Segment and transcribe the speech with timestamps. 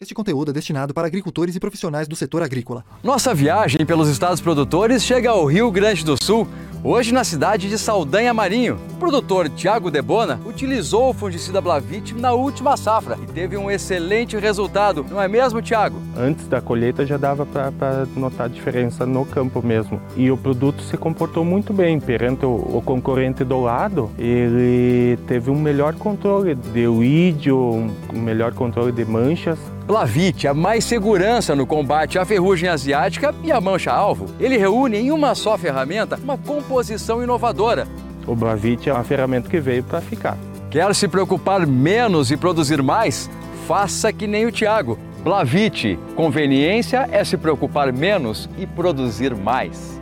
[0.00, 2.84] Este conteúdo é destinado para agricultores e profissionais do setor agrícola.
[3.00, 6.48] Nossa viagem pelos estados produtores chega ao Rio Grande do Sul,
[6.82, 8.76] hoje na cidade de Saldanha Marinho.
[8.94, 14.36] O produtor Tiago Debona utilizou o fungicida Blavit na última safra e teve um excelente
[14.36, 16.02] resultado, não é mesmo, Tiago?
[16.16, 20.00] Antes da colheita já dava para notar a diferença no campo mesmo.
[20.16, 24.10] E o produto se comportou muito bem perante o, o concorrente do lado.
[24.18, 30.82] Ele teve um melhor controle de weed, um melhor controle de manchas Blavit, a mais
[30.82, 34.26] segurança no combate à ferrugem asiática e à mancha-alvo.
[34.40, 37.86] Ele reúne em uma só ferramenta uma composição inovadora.
[38.26, 40.38] O Blavit é uma ferramenta que veio para ficar.
[40.70, 43.28] Quer se preocupar menos e produzir mais?
[43.68, 44.98] Faça que nem o Tiago.
[45.22, 50.00] Blavit, conveniência é se preocupar menos e produzir mais.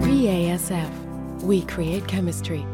[0.00, 0.90] BASF.
[1.42, 2.64] We create chemistry.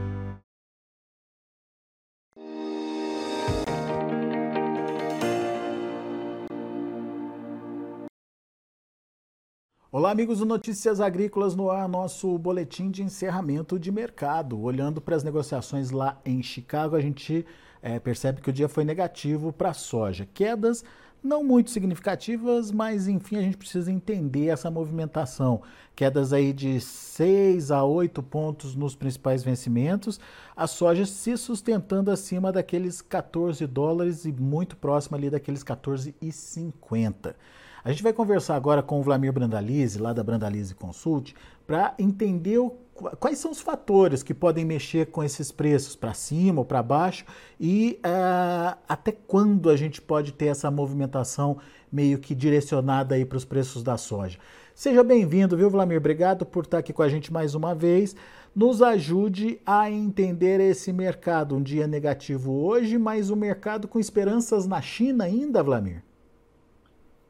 [9.93, 14.57] Olá, amigos do Notícias Agrícolas no ar, nosso boletim de encerramento de mercado.
[14.61, 17.45] Olhando para as negociações lá em Chicago, a gente
[17.83, 20.29] é, percebe que o dia foi negativo para a soja.
[20.33, 20.85] Quedas
[21.21, 25.61] não muito significativas, mas enfim, a gente precisa entender essa movimentação.
[25.97, 30.21] Quedas aí de 6 a 8 pontos nos principais vencimentos,
[30.55, 37.35] a soja se sustentando acima daqueles 14 dólares e muito próximo ali daqueles 14,50.
[37.83, 41.35] A gente vai conversar agora com o Vlamir Brandalize, lá da Brandalize Consult,
[41.67, 42.71] para entender o,
[43.19, 47.25] quais são os fatores que podem mexer com esses preços para cima ou para baixo
[47.59, 51.57] e uh, até quando a gente pode ter essa movimentação
[51.91, 54.39] meio que direcionada aí para os preços da soja.
[54.75, 55.99] Seja bem-vindo, viu, Vlamir?
[55.99, 58.15] Obrigado por estar aqui com a gente mais uma vez.
[58.55, 61.57] Nos ajude a entender esse mercado.
[61.57, 66.10] Um dia negativo hoje, mas o um mercado com esperanças na China ainda, Vlamir?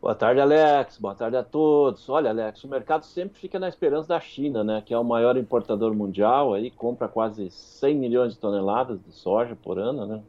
[0.00, 0.96] Boa tarde, Alex.
[0.96, 2.08] Boa tarde a todos.
[2.08, 5.36] Olha, Alex, o mercado sempre fica na esperança da China, né, que é o maior
[5.36, 10.22] importador mundial, aí compra quase 100 milhões de toneladas de soja por ano, né?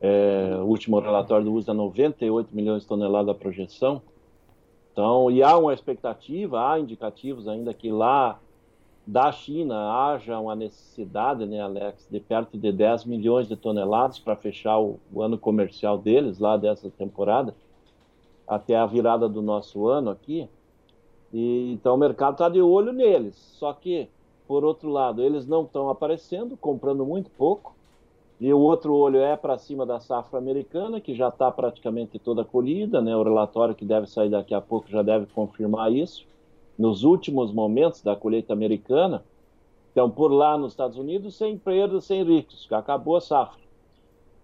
[0.00, 4.00] É, o último relatório usa 98 milhões de toneladas a projeção.
[4.92, 8.38] Então, e há uma expectativa, há indicativos ainda que lá
[9.04, 14.36] da China haja uma necessidade, né, Alex, de perto de 10 milhões de toneladas para
[14.36, 17.52] fechar o, o ano comercial deles lá dessa temporada
[18.46, 20.48] até a virada do nosso ano aqui.
[21.32, 23.34] E, então o mercado está de olho neles.
[23.58, 24.08] Só que,
[24.46, 27.74] por outro lado, eles não estão aparecendo, comprando muito pouco.
[28.38, 32.44] E o outro olho é para cima da safra americana, que já está praticamente toda
[32.44, 33.16] colhida, né?
[33.16, 36.26] O relatório que deve sair daqui a pouco já deve confirmar isso.
[36.78, 39.24] Nos últimos momentos da colheita americana,
[39.90, 43.65] então por lá nos Estados Unidos, sem perdas, sem riscos, que acabou a safra.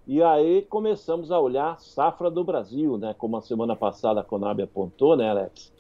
[0.07, 3.15] E aí começamos a olhar safra do Brasil, né?
[3.17, 5.73] Como a semana passada a Conab apontou, né, Alex?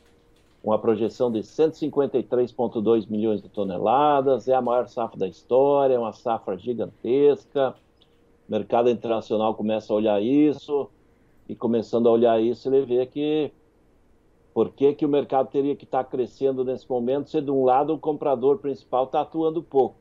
[0.62, 6.12] Uma projeção de 153,2 milhões de toneladas, é a maior safra da história, é uma
[6.12, 7.74] safra gigantesca.
[8.48, 10.88] O mercado internacional começa a olhar isso,
[11.48, 13.50] e começando a olhar isso, ele vê que
[14.54, 17.94] por que, que o mercado teria que estar crescendo nesse momento, se de um lado
[17.94, 19.96] o comprador principal está atuando pouco,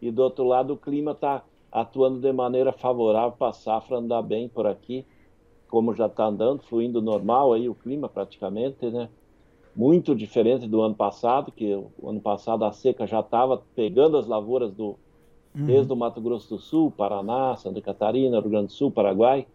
[0.00, 4.22] e do outro lado o clima está atuando de maneira favorável para a safra andar
[4.22, 5.06] bem por aqui,
[5.68, 9.08] como já está andando, fluindo normal aí o clima praticamente, né?
[9.74, 14.26] Muito diferente do ano passado, que o ano passado a seca já estava pegando as
[14.26, 14.96] lavouras do
[15.54, 15.66] uhum.
[15.66, 19.46] desde o Mato Grosso do Sul, Paraná, Santa Catarina, Rio Grande do Sul, Paraguai.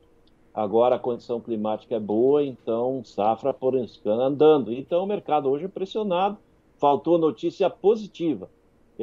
[0.54, 4.72] Agora a condição climática é boa, então safra por andando.
[4.72, 6.38] Então o mercado hoje é pressionado.
[6.78, 8.50] Faltou notícia positiva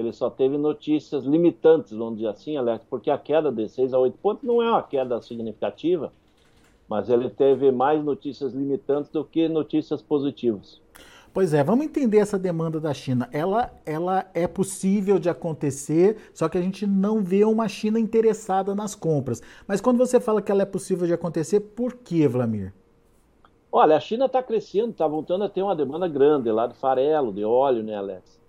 [0.00, 3.98] ele só teve notícias limitantes, vamos dizer assim, Alex, porque a queda de 6 a
[3.98, 6.12] 8 pontos não é uma queda significativa,
[6.88, 10.80] mas ele teve mais notícias limitantes do que notícias positivas.
[11.34, 13.26] Pois é, vamos entender essa demanda da China.
[13.32, 18.74] Ela, ela é possível de acontecer, só que a gente não vê uma China interessada
[18.74, 19.42] nas compras.
[19.66, 22.74] Mas quando você fala que ela é possível de acontecer, por que, Vlamir?
[23.70, 27.32] Olha, a China está crescendo, está voltando a ter uma demanda grande lá de farelo,
[27.32, 28.41] de óleo, né, Alex?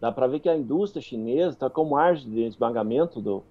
[0.00, 3.42] Dá para ver que a indústria chinesa está com margem de esmagamento do,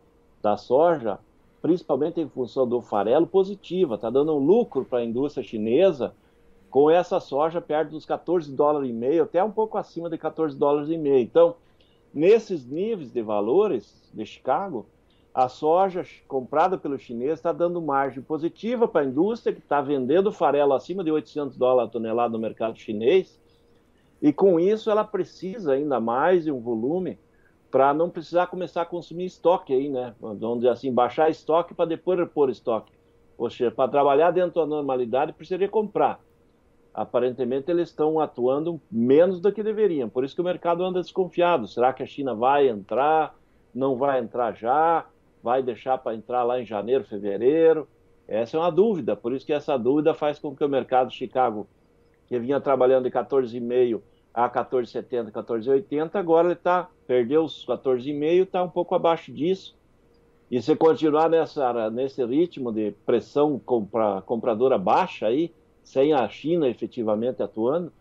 [0.41, 1.19] da soja,
[1.61, 3.95] principalmente em função do farelo, positiva.
[3.95, 6.13] Está dando um lucro para a indústria chinesa
[6.69, 10.57] com essa soja perto dos 14 dólares e meio, até um pouco acima de 14
[10.57, 11.19] dólares e meio.
[11.19, 11.55] Então,
[12.13, 14.85] nesses níveis de valores de Chicago,
[15.33, 20.31] a soja comprada pelo chinês está dando margem positiva para a indústria, que está vendendo
[20.31, 23.38] farelo acima de 800 dólares a tonelada no mercado chinês,
[24.21, 27.17] e com isso ela precisa ainda mais de um volume
[27.71, 30.13] para não precisar começar a consumir estoque aí, né?
[30.19, 32.91] Vamos dizer assim, baixar estoque para depois repor estoque.
[33.37, 36.19] Ou seja, para trabalhar dentro da normalidade precisaria comprar.
[36.93, 41.67] Aparentemente eles estão atuando menos do que deveriam, por isso que o mercado anda desconfiado.
[41.67, 43.35] Será que a China vai entrar?
[43.73, 45.05] Não vai entrar já?
[45.41, 47.87] Vai deixar para entrar lá em janeiro, fevereiro?
[48.27, 51.15] Essa é uma dúvida, por isso que essa dúvida faz com que o mercado de
[51.15, 51.67] Chicago,
[52.27, 54.01] que vinha trabalhando de 14,5
[54.33, 59.75] a 14,70, 14,80, agora ele tá, perdeu os 14,5, está um pouco abaixo disso.
[60.49, 65.51] E se continuar nessa, nesse ritmo de pressão compra, compradora baixa aí,
[65.83, 67.91] sem a China efetivamente atuando,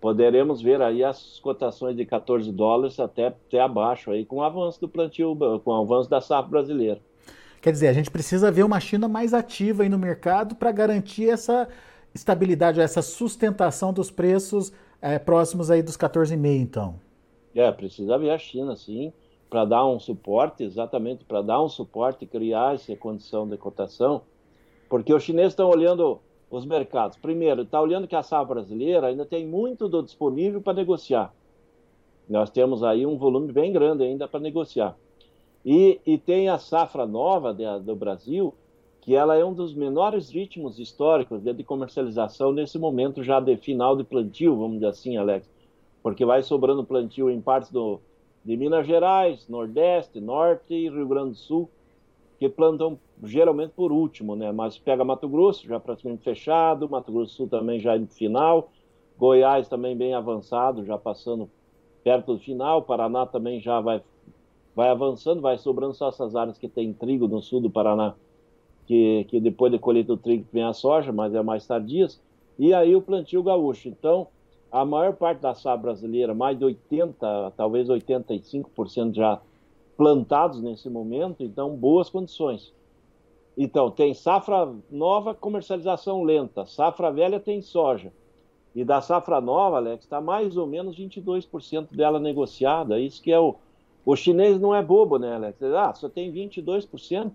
[0.00, 4.80] poderemos ver aí as cotações de 14 dólares até, até abaixo aí com o avanço
[4.80, 7.00] do plantio, com o avanço da safra brasileira.
[7.60, 11.28] Quer dizer, a gente precisa ver uma China mais ativa aí no mercado para garantir
[11.28, 11.68] essa
[12.14, 16.94] estabilidade, essa sustentação dos preços é, próximos aí dos 14,5, então.
[17.54, 19.12] É, precisa ver a China, sim,
[19.48, 24.22] para dar um suporte, exatamente para dar um suporte, criar essa condição de cotação,
[24.88, 26.20] porque os chineses estão olhando
[26.50, 27.16] os mercados.
[27.16, 31.32] Primeiro, está olhando que a safra brasileira ainda tem muito do disponível para negociar.
[32.28, 34.96] Nós temos aí um volume bem grande ainda para negociar.
[35.64, 38.54] E, e, tem a safra nova de, do Brasil,
[39.00, 43.96] que ela é um dos menores ritmos históricos de, comercialização nesse momento já de final
[43.96, 45.50] de plantio, vamos dizer assim, Alex,
[46.02, 48.00] porque vai sobrando plantio em partes do,
[48.44, 51.70] de Minas Gerais, Nordeste, Norte e Rio Grande do Sul,
[52.38, 54.50] que plantam geralmente por último, né?
[54.52, 58.70] Mas pega Mato Grosso, já praticamente fechado, Mato Grosso do Sul também já no final,
[59.18, 61.50] Goiás também bem avançado, já passando
[62.02, 64.02] perto do final, Paraná também já vai,
[64.74, 68.14] vai avançando, vai sobrando só essas áreas que tem trigo no sul do Paraná
[68.90, 72.20] que, que depois de colheita do trigo vem a soja, mas é mais tardias,
[72.58, 73.86] e aí o plantio gaúcho.
[73.86, 74.26] Então,
[74.68, 79.40] a maior parte da safra brasileira, mais de 80, talvez 85% já
[79.96, 82.74] plantados nesse momento, então boas condições.
[83.56, 88.12] Então, tem safra nova, comercialização lenta, safra velha tem soja.
[88.74, 92.98] E da safra nova, Alex, está mais ou menos 22% dela negociada.
[92.98, 93.54] Isso que é o.
[94.04, 95.62] O chinês não é bobo, né, Alex?
[95.62, 97.32] Ah, só tem 22%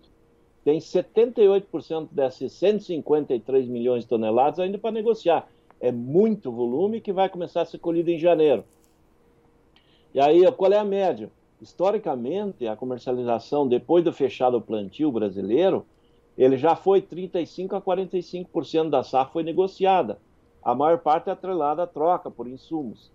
[0.66, 5.48] tem 78% desses 153 milhões de toneladas ainda para negociar.
[5.80, 8.66] É muito volume que vai começar a ser colhido em janeiro.
[10.12, 11.30] E aí, qual é a média?
[11.62, 15.86] Historicamente, a comercialização, depois do fechado plantio brasileiro,
[16.36, 20.18] ele já foi 35% a 45% da safra foi negociada.
[20.64, 23.12] A maior parte é atrelada à troca por insumos.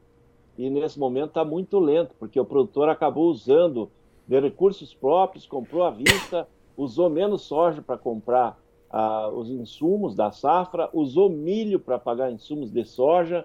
[0.56, 3.90] E nesse momento está muito lento, porque o produtor acabou usando
[4.24, 6.46] de recursos próprios, comprou à vista,
[6.82, 8.58] usou menos soja para comprar
[8.90, 13.44] ah, os insumos da safra, usou milho para pagar insumos de soja,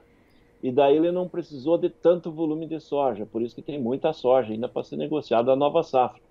[0.63, 4.13] e daí ele não precisou de tanto volume de soja, por isso que tem muita
[4.13, 6.21] soja ainda para ser negociada a nova safra.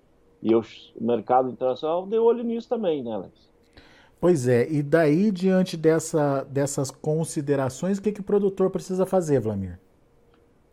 [0.41, 0.61] E o
[0.99, 3.49] mercado internacional deu olho nisso também, né, Alex?
[4.19, 9.39] Pois é, e daí, diante dessa, dessas considerações, o que, que o produtor precisa fazer,
[9.39, 9.79] Vlamir?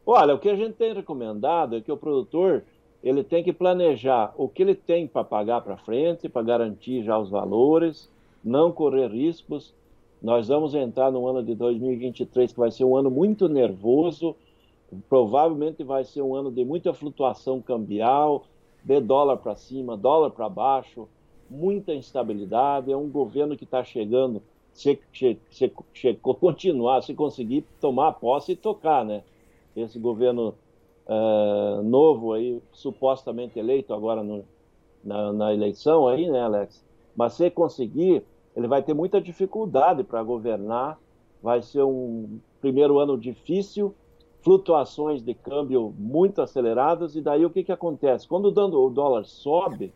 [0.07, 2.65] Olha, o que a gente tem recomendado é que o produtor
[3.03, 7.19] ele tem que planejar o que ele tem para pagar para frente, para garantir já
[7.19, 8.09] os valores,
[8.45, 9.75] não correr riscos.
[10.23, 14.37] Nós vamos entrar no ano de 2023, que vai ser um ano muito nervoso,
[15.09, 18.45] provavelmente vai ser um ano de muita flutuação cambial,
[18.85, 21.09] de dólar para cima, dólar para baixo,
[21.51, 22.93] muita instabilidade.
[22.93, 24.41] É um governo que está chegando,
[24.73, 29.25] se, se, se, se, continuar, se conseguir tomar posse e tocar, né?
[29.75, 30.55] Esse governo
[31.07, 34.45] uh, novo aí, supostamente eleito agora no,
[35.03, 36.85] na, na, eleição aí, né, Alex?
[37.17, 38.25] Mas se conseguir,
[38.57, 40.99] ele vai ter muita dificuldade para governar,
[41.43, 43.95] vai ser um primeiro ano difícil,
[44.41, 48.27] flutuações de câmbio muito aceleradas, e daí o que, que acontece?
[48.27, 49.93] Quando o dólar sobe,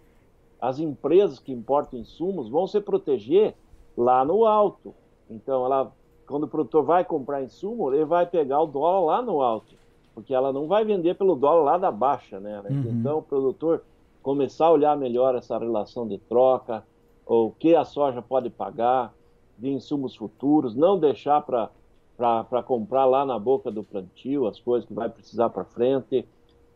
[0.60, 3.54] as empresas que importam insumos vão se proteger
[3.96, 4.94] lá no alto.
[5.28, 5.92] Então, ela,
[6.26, 9.76] quando o produtor vai comprar insumo, ele vai pegar o dólar lá no alto
[10.16, 12.62] porque ela não vai vender pelo dólar lá da baixa, né?
[12.70, 12.84] Uhum.
[12.90, 13.82] Então, o produtor
[14.22, 16.82] começar a olhar melhor essa relação de troca,
[17.26, 19.12] o que a soja pode pagar
[19.58, 24.94] de insumos futuros, não deixar para comprar lá na boca do plantio as coisas que
[24.94, 26.26] vai precisar para frente.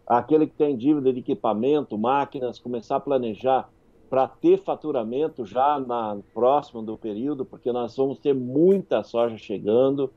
[0.07, 3.71] Aquele que tem dívida de equipamento, máquinas, começar a planejar
[4.11, 10.13] para ter faturamento já na próximo do período, porque nós vamos ter muita soja chegando.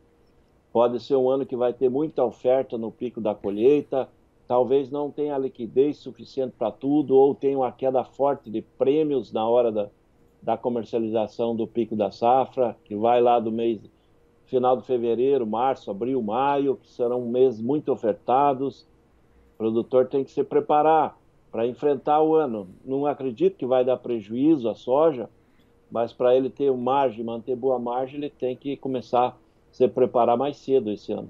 [0.74, 4.10] Pode ser um ano que vai ter muita oferta no pico da colheita,
[4.48, 9.48] talvez não tenha liquidez suficiente para tudo, ou tenha uma queda forte de prêmios na
[9.48, 9.88] hora da,
[10.42, 13.80] da comercialização do pico da safra, que vai lá do mês
[14.48, 18.82] final de fevereiro, março, abril, maio, que serão meses muito ofertados.
[19.54, 21.18] O produtor tem que se preparar.
[21.52, 22.68] para enfrentar o ano.
[22.84, 25.30] Não acredito que vai dar prejuízo à soja,
[25.92, 29.38] mas para ele ter margem, manter boa margem, ele tem que começar
[29.74, 31.28] se preparar mais cedo esse ano.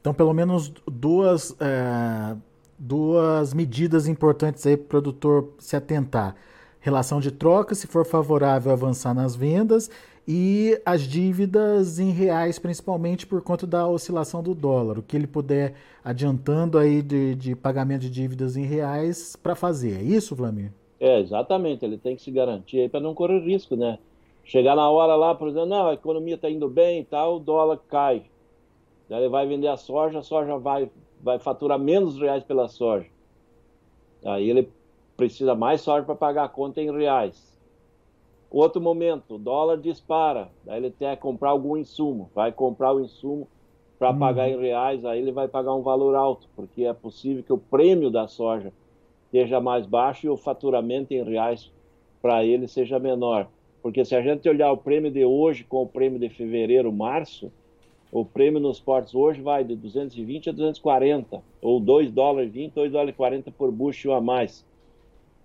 [0.00, 2.36] Então, pelo menos duas, é,
[2.78, 6.34] duas medidas importantes aí para o produtor se atentar.
[6.80, 9.90] Relação de troca, se for favorável, avançar nas vendas
[10.26, 14.98] e as dívidas em reais, principalmente por conta da oscilação do dólar.
[14.98, 19.98] O que ele puder adiantando aí de, de pagamento de dívidas em reais para fazer.
[19.98, 20.72] É isso, Vlamir?
[21.00, 21.84] É, exatamente.
[21.84, 23.98] Ele tem que se garantir aí para não correr risco, né?
[24.48, 27.38] Chegar na hora lá, por exemplo, não, a economia está indo bem e tal, o
[27.38, 28.24] dólar cai.
[29.06, 30.90] Daí ele vai vender a soja, a soja vai,
[31.20, 33.06] vai faturar menos reais pela soja.
[34.24, 34.72] Aí ele
[35.18, 37.60] precisa mais soja para pagar a conta em reais.
[38.50, 43.46] Outro momento, o dólar dispara, daí ele quer comprar algum insumo, vai comprar o insumo
[43.98, 44.18] para uhum.
[44.18, 47.58] pagar em reais, aí ele vai pagar um valor alto, porque é possível que o
[47.58, 48.72] prêmio da soja
[49.26, 51.70] esteja mais baixo e o faturamento em reais
[52.22, 53.46] para ele seja menor.
[53.88, 57.50] Porque se a gente olhar o prêmio de hoje com o prêmio de fevereiro, março,
[58.12, 62.92] o prêmio nos portos hoje vai de 220 a 240, ou 2 dólares 20, 2
[62.92, 64.62] dólares 40 por bushel a mais.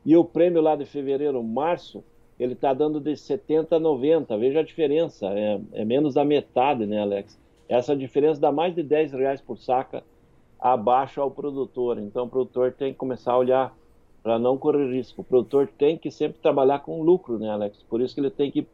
[0.05, 2.03] E o prêmio lá de fevereiro, março,
[2.38, 4.38] ele está dando de 70 a 90.
[4.38, 7.39] Veja a diferença, é, é, menos da metade, né, Alex?
[7.69, 10.03] Essa diferença dá mais de 10 reais por saca
[10.59, 11.97] abaixo ao produtor.
[11.97, 13.77] Então, o produtor tem que começar a olhar
[14.23, 15.21] para não correr risco.
[15.21, 17.77] O produtor tem que sempre trabalhar com lucro, né, Alex?
[17.89, 18.65] Por isso que ele tem que.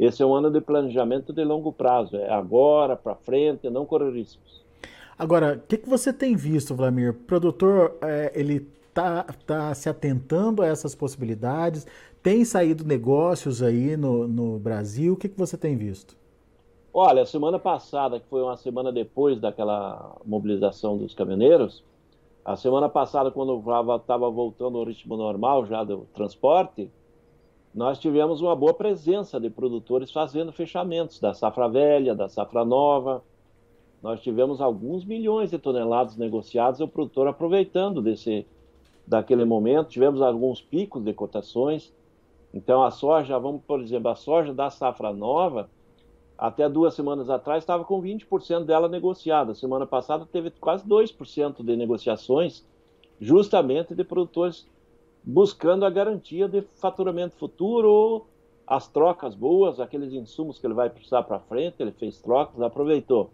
[0.00, 2.16] Esse é um ano de planejamento de longo prazo.
[2.16, 4.64] É agora, para frente, não correr riscos.
[5.18, 7.10] Agora, o que, que você tem visto, Vlamir?
[7.10, 11.86] O produtor, é, ele está tá se atentando a essas possibilidades?
[12.22, 15.14] Tem saído negócios aí no, no Brasil?
[15.14, 16.16] O que, que você tem visto?
[16.92, 21.84] Olha, semana passada, que foi uma semana depois daquela mobilização dos caminhoneiros,
[22.46, 23.60] a semana passada, quando
[23.96, 26.88] estava voltando ao ritmo normal já do transporte,
[27.74, 33.20] nós tivemos uma boa presença de produtores fazendo fechamentos da safra velha, da safra nova.
[34.00, 38.46] Nós tivemos alguns milhões de toneladas negociados e o produtor aproveitando desse
[39.04, 39.88] daquele momento.
[39.88, 41.92] Tivemos alguns picos de cotações.
[42.54, 45.68] Então a soja, vamos por exemplo, a soja da safra nova,
[46.38, 49.54] até duas semanas atrás estava com 20% dela negociada.
[49.54, 52.64] Semana passada teve quase 2% de negociações,
[53.20, 54.66] justamente de produtores
[55.24, 58.26] buscando a garantia de faturamento futuro
[58.66, 63.30] as trocas boas, aqueles insumos que ele vai precisar para frente, ele fez trocas, aproveitou.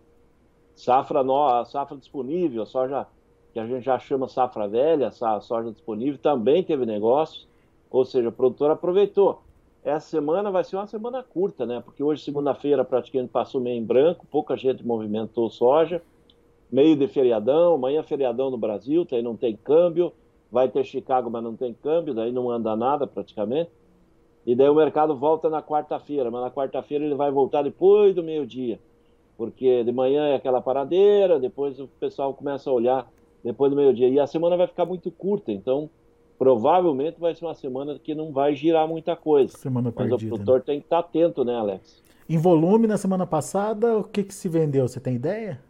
[0.75, 3.07] Safra nova, safra disponível, soja
[3.53, 7.49] que a gente já chama safra velha, soja disponível, também teve negócios.
[7.91, 9.43] Ou seja, o produtor aproveitou.
[9.85, 11.83] Essa semana vai ser uma semana curta, né?
[11.85, 16.01] Porque hoje, segunda-feira, praticamente passou meio em branco, pouca gente movimentou soja,
[16.71, 20.12] meio de feriadão, amanhã feriadão no Brasil, daí não tem câmbio,
[20.51, 23.71] vai ter Chicago, mas não tem câmbio, daí não anda nada praticamente.
[24.47, 28.23] E daí o mercado volta na quarta-feira, mas na quarta-feira ele vai voltar depois do
[28.23, 28.79] meio-dia,
[29.37, 33.11] porque de manhã é aquela paradeira, depois o pessoal começa a olhar
[33.43, 34.09] depois do meio-dia.
[34.09, 35.91] E a semana vai ficar muito curta, então
[36.39, 39.57] provavelmente vai ser uma semana que não vai girar muita coisa.
[39.57, 40.62] Semana Mas perdida, o produtor né?
[40.67, 42.03] tem que estar atento, né, Alex?
[42.29, 44.89] Em volume, na semana passada, o que, que se vendeu?
[44.89, 45.61] Você tem ideia?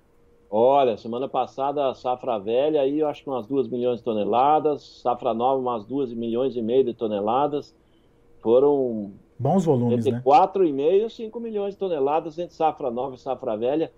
[0.50, 5.00] Olha, semana passada a safra velha aí eu acho que umas 2 milhões de toneladas,
[5.02, 7.74] safra nova umas 2 milhões e meio de toneladas.
[8.42, 10.22] Foram bons volumes, entre né?
[10.24, 13.90] 4,5 e 5 milhões de toneladas entre safra nova e safra velha.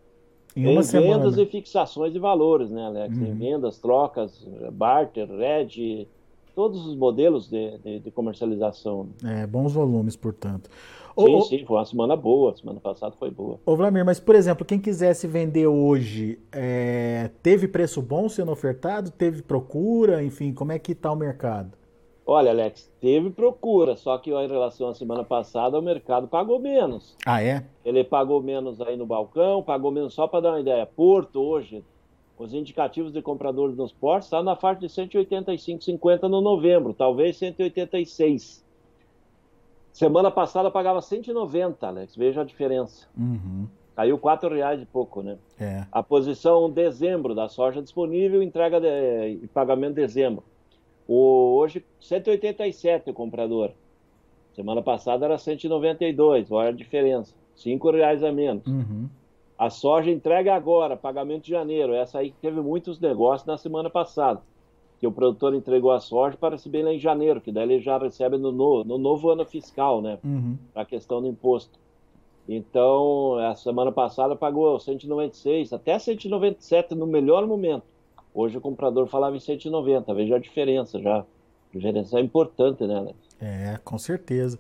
[0.56, 1.16] Em em semana.
[1.18, 3.18] vendas e fixações de valores, né, Alex?
[3.18, 3.37] Em Uhum.
[3.37, 6.06] vendas, trocas, barter, red,
[6.54, 9.08] todos os modelos de, de- de comercialização.
[9.25, 10.70] É, bons volumes, portanto.
[11.16, 12.56] Sim, sim, foi uma semana boa.
[12.56, 13.61] Semana passada foi boa.
[13.64, 19.11] ô, Vlamir, mas por exemplo, quem quisesse vender hoje, é, teve preço bom sendo ofertado?
[19.11, 20.25] Teve procura?
[20.25, 21.73] Enfim, como é que está o mercado?
[22.26, 27.14] Olha, Alex, teve procura, só que em relação à semana passada, o mercado pagou menos.
[27.26, 27.64] Ah, é?
[27.84, 30.87] Ele pagou menos aí no balcão, pagou menos só para dar uma ideia.
[30.87, 31.84] Porto hoje,
[32.38, 38.64] os indicativos de compradores nos portos estão na faixa de 185,50 no novembro, talvez 186.
[39.93, 42.17] Semana passada pagava 190, Alex.
[42.17, 43.07] Veja a diferença.
[43.17, 43.69] Uhum.
[43.95, 45.38] Caiu R$ reais e pouco, né?
[45.59, 45.87] É.
[45.93, 50.43] A posição dezembro da soja disponível, entrega de, e pagamento dezembro.
[51.07, 53.71] O, hoje, 187 o comprador.
[54.53, 57.33] Semana passada era 192, olha a diferença.
[57.64, 58.67] R$ reais a menos.
[58.67, 59.09] Uhum.
[59.64, 61.94] A soja entrega agora, pagamento de janeiro.
[61.94, 64.42] Essa aí que teve muitos negócios na semana passada.
[65.00, 67.80] Que o produtor entregou a soja para se bem lá em janeiro, que daí ele
[67.80, 70.18] já recebe no, no, no novo ano fiscal, né?
[70.23, 70.59] Uhum.
[70.75, 71.78] A questão do imposto.
[72.47, 77.85] Então, a semana passada pagou 196, até 197 no melhor momento.
[78.35, 81.25] Hoje o comprador falava em 190, veja a diferença, já,
[81.75, 83.16] Diferencial importante, né, Alex?
[83.40, 84.59] É, com certeza.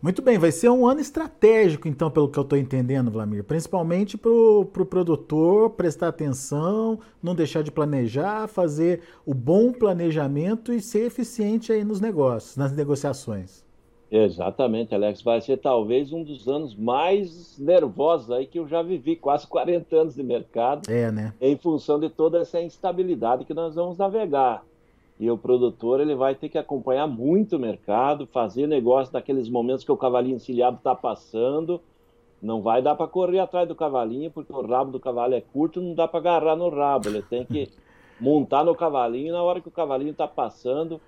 [0.00, 3.42] Muito bem, vai ser um ano estratégico, então, pelo que eu estou entendendo, Vlamir.
[3.42, 10.72] Principalmente para o pro produtor prestar atenção, não deixar de planejar, fazer o bom planejamento
[10.72, 13.66] e ser eficiente aí nos negócios, nas negociações.
[14.10, 15.20] Exatamente, Alex.
[15.20, 19.96] Vai ser talvez um dos anos mais nervosos aí que eu já vivi, quase 40
[19.96, 20.88] anos de mercado.
[20.88, 21.34] É, né?
[21.40, 24.64] Em função de toda essa instabilidade que nós vamos navegar.
[25.18, 29.84] E o produtor ele vai ter que acompanhar muito o mercado, fazer negócio daqueles momentos
[29.84, 31.80] que o cavalinho encilhado está passando.
[32.40, 35.80] Não vai dar para correr atrás do cavalinho, porque o rabo do cavalo é curto,
[35.80, 37.08] não dá para agarrar no rabo.
[37.08, 37.68] Ele tem que
[38.20, 41.00] montar no cavalinho na hora que o cavalinho está passando,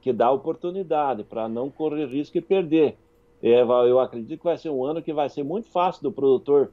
[0.00, 2.96] que dá oportunidade para não correr risco e perder.
[3.42, 6.70] É, eu acredito que vai ser um ano que vai ser muito fácil do produtor,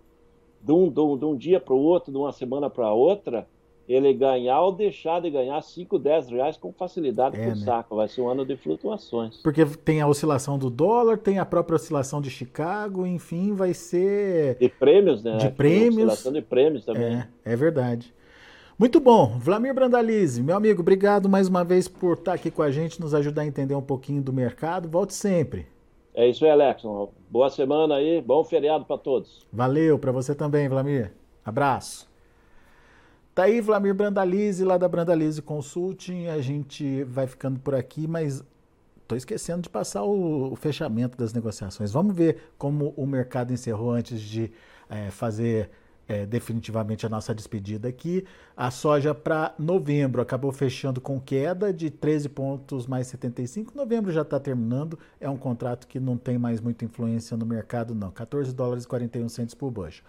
[0.62, 3.48] de um, de um, de um dia para o outro, de uma semana para outra,
[3.88, 7.56] ele ganhar ou deixar de ganhar 5, 10 reais com facilidade é, pro né?
[7.56, 7.96] saco.
[7.96, 9.38] Vai ser um ano de flutuações.
[9.38, 14.58] Porque tem a oscilação do dólar, tem a própria oscilação de Chicago, enfim, vai ser.
[14.58, 15.38] De prêmios, né?
[15.38, 15.98] De prêmios.
[15.98, 17.16] Oscilação de prêmios também.
[17.16, 18.14] É, é verdade.
[18.78, 19.38] Muito bom.
[19.38, 23.14] Vlamir Brandalize, meu amigo, obrigado mais uma vez por estar aqui com a gente, nos
[23.14, 24.90] ajudar a entender um pouquinho do mercado.
[24.90, 25.68] Volte sempre.
[26.16, 26.84] É isso aí, Alex.
[27.30, 29.46] Boa semana aí, bom feriado para todos.
[29.52, 31.12] Valeu, para você também, Vlamir.
[31.46, 32.13] Abraço.
[33.34, 36.28] Tá aí Vlamir Brandalize, lá da Brandalize Consulting.
[36.28, 38.44] A gente vai ficando por aqui, mas
[39.08, 41.92] tô esquecendo de passar o, o fechamento das negociações.
[41.92, 44.52] Vamos ver como o mercado encerrou antes de
[44.88, 45.72] é, fazer
[46.08, 48.24] é, definitivamente a nossa despedida aqui.
[48.56, 53.76] A soja para novembro acabou fechando com queda de 13 pontos mais 75.
[53.76, 57.96] Novembro já está terminando, é um contrato que não tem mais muita influência no mercado,
[57.96, 58.12] não.
[58.12, 60.04] 14 dólares e 41 centos por bushel.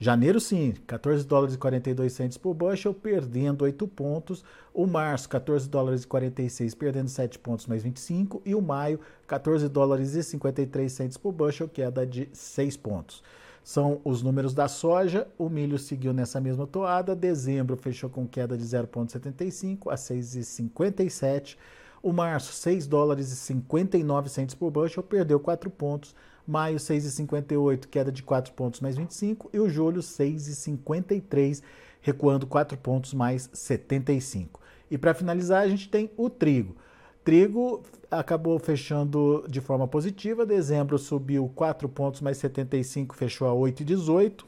[0.00, 4.44] Janeiro, sim, 14 dólares e 42 centos por bushel, perdendo 8 pontos.
[4.72, 8.40] O março, 14 dólares e 46, perdendo 7 pontos mais 25.
[8.44, 13.24] E o maio, 14 dólares e 53 centos por bushel, queda de 6 pontos.
[13.64, 15.26] São os números da soja.
[15.36, 17.16] O milho seguiu nessa mesma toada.
[17.16, 21.56] Dezembro fechou com queda de 0,75 a 6,57.
[22.02, 26.14] O março, 6 dólares e 59 centos por bushel, perdeu 4 pontos.
[26.46, 29.50] Maio 6,58, queda de 4 pontos mais 25.
[29.52, 31.62] E o julho 6,53,
[32.00, 34.60] recuando 4 pontos mais 75.
[34.90, 36.76] E para finalizar, a gente tem o trigo.
[37.22, 40.46] Trigo acabou fechando de forma positiva.
[40.46, 44.44] Dezembro subiu 4 pontos mais 75, fechou a 8,18.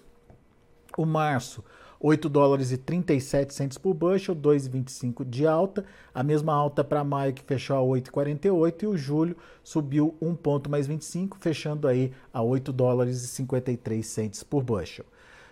[0.96, 1.62] O março
[2.02, 5.84] 8 dólares e 37 centos por bushel, 2,25 de alta.
[6.14, 10.70] A mesma alta para maio que fechou a 8,48 e o julho subiu 1 ponto
[10.70, 15.04] mais 25, fechando aí a 8 dólares e 53 centos por bushel.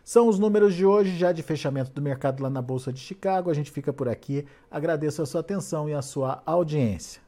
[0.02, 3.50] São os números de hoje, já de fechamento do mercado lá na Bolsa de Chicago.
[3.50, 4.46] A gente fica por aqui.
[4.70, 7.27] Agradeço a sua atenção e a sua audiência.